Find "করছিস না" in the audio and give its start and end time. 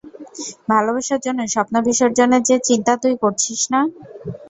3.23-3.81